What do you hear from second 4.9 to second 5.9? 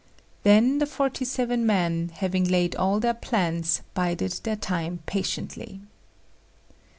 patiently.